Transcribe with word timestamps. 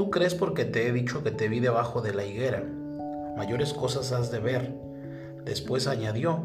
Tú 0.00 0.08
crees 0.08 0.34
porque 0.34 0.64
te 0.64 0.86
he 0.86 0.92
dicho 0.92 1.22
que 1.22 1.30
te 1.30 1.50
vi 1.50 1.60
debajo 1.60 2.00
de 2.00 2.14
la 2.14 2.24
higuera. 2.24 2.64
Mayores 3.36 3.74
cosas 3.74 4.12
has 4.12 4.30
de 4.30 4.38
ver. 4.38 4.74
Después 5.44 5.86
añadió, 5.86 6.42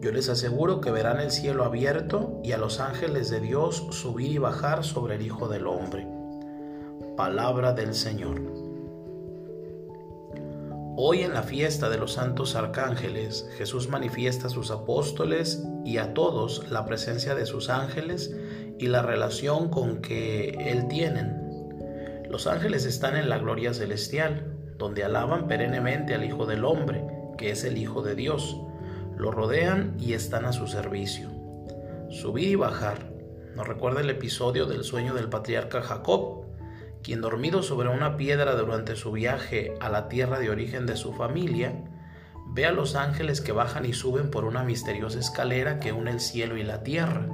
yo 0.00 0.12
les 0.12 0.28
aseguro 0.28 0.80
que 0.80 0.92
verán 0.92 1.18
el 1.18 1.32
cielo 1.32 1.64
abierto 1.64 2.40
y 2.44 2.52
a 2.52 2.56
los 2.56 2.78
ángeles 2.78 3.30
de 3.30 3.40
Dios 3.40 3.84
subir 3.90 4.30
y 4.30 4.38
bajar 4.38 4.84
sobre 4.84 5.16
el 5.16 5.22
Hijo 5.22 5.48
del 5.48 5.66
Hombre. 5.66 6.06
Palabra 7.16 7.72
del 7.72 7.94
Señor. 7.94 8.40
Hoy 10.96 11.22
en 11.22 11.34
la 11.34 11.42
fiesta 11.42 11.90
de 11.90 11.98
los 11.98 12.12
santos 12.12 12.54
arcángeles, 12.54 13.50
Jesús 13.58 13.88
manifiesta 13.88 14.46
a 14.46 14.50
sus 14.50 14.70
apóstoles 14.70 15.64
y 15.84 15.96
a 15.96 16.14
todos 16.14 16.70
la 16.70 16.86
presencia 16.86 17.34
de 17.34 17.44
sus 17.44 17.70
ángeles 17.70 18.32
y 18.78 18.86
la 18.86 19.02
relación 19.02 19.68
con 19.68 20.00
que 20.00 20.50
Él 20.50 20.86
tienen 20.86 21.43
los 22.34 22.48
ángeles 22.48 22.84
están 22.84 23.16
en 23.16 23.28
la 23.28 23.38
gloria 23.38 23.72
celestial, 23.72 24.56
donde 24.76 25.04
alaban 25.04 25.46
perennemente 25.46 26.16
al 26.16 26.24
Hijo 26.24 26.46
del 26.46 26.64
Hombre, 26.64 27.04
que 27.38 27.52
es 27.52 27.62
el 27.62 27.78
Hijo 27.78 28.02
de 28.02 28.16
Dios. 28.16 28.60
Lo 29.16 29.30
rodean 29.30 29.94
y 30.00 30.14
están 30.14 30.44
a 30.44 30.52
su 30.52 30.66
servicio. 30.66 31.30
Subir 32.10 32.48
y 32.48 32.54
bajar. 32.56 33.12
Nos 33.54 33.68
recuerda 33.68 34.00
el 34.00 34.10
episodio 34.10 34.66
del 34.66 34.82
sueño 34.82 35.14
del 35.14 35.28
patriarca 35.28 35.80
Jacob, 35.80 36.46
quien 37.04 37.20
dormido 37.20 37.62
sobre 37.62 37.88
una 37.88 38.16
piedra 38.16 38.56
durante 38.56 38.96
su 38.96 39.12
viaje 39.12 39.76
a 39.78 39.88
la 39.88 40.08
tierra 40.08 40.40
de 40.40 40.50
origen 40.50 40.86
de 40.86 40.96
su 40.96 41.12
familia, 41.12 41.84
ve 42.48 42.66
a 42.66 42.72
los 42.72 42.96
ángeles 42.96 43.42
que 43.42 43.52
bajan 43.52 43.86
y 43.86 43.92
suben 43.92 44.32
por 44.32 44.44
una 44.44 44.64
misteriosa 44.64 45.20
escalera 45.20 45.78
que 45.78 45.92
une 45.92 46.10
el 46.10 46.18
cielo 46.18 46.56
y 46.56 46.64
la 46.64 46.82
tierra 46.82 47.28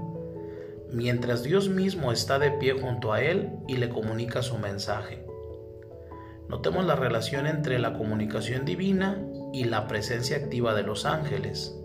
mientras 0.92 1.42
Dios 1.42 1.69
mismo 1.69 2.12
está 2.12 2.38
de 2.38 2.50
pie 2.52 2.72
junto 2.72 3.12
a 3.12 3.22
él 3.22 3.50
y 3.69 3.77
le 3.77 3.88
comunica 3.88 4.42
su 4.42 4.58
mensaje. 4.58 5.24
Notemos 6.48 6.84
la 6.84 6.97
relación 6.97 7.47
entre 7.47 7.78
la 7.78 7.92
comunicación 7.92 8.64
divina 8.64 9.22
y 9.52 9.64
la 9.64 9.86
presencia 9.86 10.36
activa 10.36 10.74
de 10.74 10.82
los 10.82 11.06
ángeles. 11.06 11.77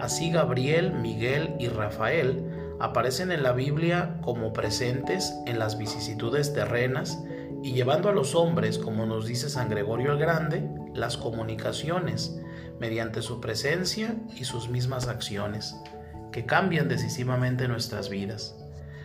Así 0.00 0.30
Gabriel, 0.30 0.92
Miguel 0.94 1.54
y 1.58 1.68
Rafael 1.68 2.42
aparecen 2.80 3.30
en 3.30 3.42
la 3.42 3.52
Biblia 3.52 4.18
como 4.22 4.52
presentes 4.52 5.34
en 5.46 5.58
las 5.58 5.78
vicisitudes 5.78 6.54
terrenas 6.54 7.22
y 7.62 7.72
llevando 7.72 8.08
a 8.08 8.12
los 8.12 8.34
hombres, 8.34 8.78
como 8.78 9.06
nos 9.06 9.26
dice 9.26 9.48
San 9.48 9.68
Gregorio 9.68 10.12
el 10.12 10.18
Grande, 10.18 10.68
las 10.94 11.16
comunicaciones 11.16 12.40
mediante 12.80 13.22
su 13.22 13.40
presencia 13.40 14.16
y 14.36 14.44
sus 14.44 14.68
mismas 14.68 15.06
acciones 15.06 15.76
que 16.32 16.46
cambian 16.46 16.88
decisivamente 16.88 17.68
nuestras 17.68 18.08
vidas. 18.08 18.56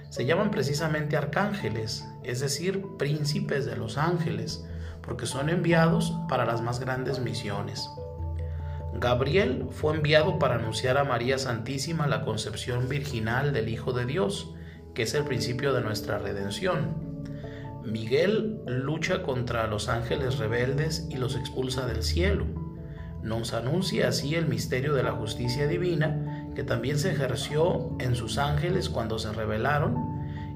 Se 0.09 0.25
llaman 0.25 0.52
precisamente 0.52 1.17
arcángeles, 1.17 2.06
es 2.23 2.39
decir, 2.39 2.84
príncipes 2.97 3.66
de 3.66 3.75
los 3.75 3.97
ángeles, 3.97 4.66
porque 5.02 5.25
son 5.25 5.50
enviados 5.50 6.13
para 6.29 6.46
las 6.46 6.62
más 6.62 6.79
grandes 6.79 7.19
misiones. 7.19 7.90
Gabriel 9.00 9.68
fue 9.69 9.96
enviado 9.96 10.40
para 10.40 10.56
anunciar 10.56 10.97
a 10.97 11.03
María 11.03 11.38
Santísima 11.38 12.07
la 12.07 12.24
concepción 12.24 12.90
virginal 12.90 13.53
del 13.53 13.69
Hijo 13.69 13.94
de 13.94 14.06
Dios, 14.06 14.56
que 14.96 15.03
es 15.03 15.13
el 15.13 15.23
principio 15.23 15.73
de 15.73 15.81
nuestra 15.81 16.18
redención. 16.18 17.07
Miguel 17.84 18.59
lucha 18.66 19.22
contra 19.22 19.68
los 19.68 19.88
ángeles 19.88 20.40
rebeldes 20.40 21.07
y 21.09 21.18
los 21.18 21.35
expulsa 21.35 21.85
del 21.85 22.02
cielo. 22.02 22.46
Nos 23.22 23.53
anuncia 23.53 24.07
así 24.07 24.35
el 24.35 24.47
misterio 24.47 24.94
de 24.94 25.03
la 25.03 25.12
justicia 25.12 25.68
divina 25.68 26.37
que 26.57 26.63
también 26.63 26.97
se 26.97 27.12
ejerció 27.12 27.91
en 28.00 28.16
sus 28.16 28.40
ángeles 28.40 28.90
cuando 28.90 29.19
se 29.19 29.31
rebelaron 29.31 29.95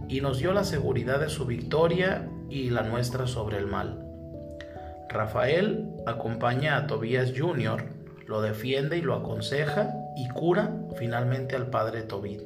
y 0.09 0.22
nos 0.22 0.39
dio 0.39 0.51
la 0.51 0.63
seguridad 0.63 1.19
de 1.19 1.29
su 1.29 1.45
victoria 1.45 2.28
y 2.50 2.72
la 2.72 2.81
nuestra 2.81 3.28
sobre 3.28 3.59
el 3.59 3.67
mal. 3.67 4.03
Rafael 5.09 5.91
acompaña 6.07 6.75
a 6.75 6.88
Tobías 6.88 7.34
Jr., 7.38 7.84
lo 8.25 8.41
defiende 8.41 8.97
y 8.97 9.03
lo 9.03 9.13
aconseja 9.13 9.94
y 10.17 10.28
cura 10.29 10.75
finalmente 10.97 11.56
al 11.56 11.69
padre 11.69 12.01
Tobit. 12.01 12.41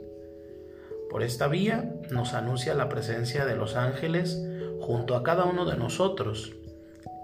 Por 1.10 1.24
esta 1.24 1.48
vía 1.48 1.94
nos 2.12 2.34
anuncia 2.34 2.74
la 2.74 2.90
presencia 2.90 3.46
de 3.46 3.56
los 3.56 3.78
ángeles 3.78 4.38
junto 4.82 5.16
a 5.16 5.24
cada 5.24 5.46
uno 5.46 5.64
de 5.64 5.78
nosotros, 5.78 6.52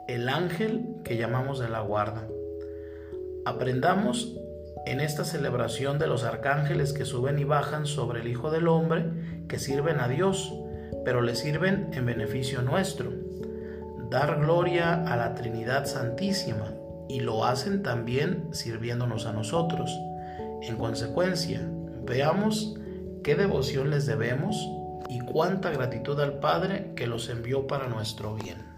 el 0.08 0.30
ángel 0.30 0.96
que 1.04 1.18
llamamos 1.18 1.60
de 1.60 1.68
la 1.68 1.82
guarda. 1.82 2.26
Aprendamos 3.44 4.38
en 4.86 5.00
esta 5.00 5.24
celebración 5.24 6.00
de 6.00 6.08
los 6.08 6.24
arcángeles 6.24 6.94
que 6.94 7.06
suben 7.06 7.40
y 7.40 7.44
bajan 7.44 7.86
sobre 7.86 8.22
el 8.22 8.28
Hijo 8.28 8.52
del 8.52 8.68
Hombre, 8.68 9.06
que 9.48 9.60
sirven 9.60 10.00
a 10.00 10.08
Dios, 10.08 10.54
pero 11.06 11.22
le 11.22 11.36
sirven 11.36 11.90
en 11.94 12.06
beneficio 12.06 12.62
nuestro. 12.62 13.12
Dar 14.10 14.40
gloria 14.40 15.04
a 15.04 15.16
la 15.16 15.36
Trinidad 15.36 15.86
Santísima, 15.86 16.74
y 17.08 17.20
lo 17.20 17.46
hacen 17.46 17.84
también 17.84 18.48
sirviéndonos 18.52 19.26
a 19.26 19.34
nosotros. 19.34 19.92
En 20.62 20.78
consecuencia, 20.78 21.62
veamos 22.06 22.76
qué 23.24 23.36
devoción 23.36 23.90
les 23.90 24.06
debemos 24.06 24.56
y 25.10 25.20
cuánta 25.20 25.72
gratitud 25.72 26.20
al 26.20 26.40
Padre 26.40 26.94
que 26.96 27.08
los 27.08 27.30
envió 27.30 27.68
para 27.68 27.88
nuestro 27.88 28.36
bien. 28.36 28.71